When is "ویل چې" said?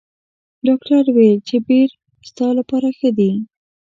1.15-1.55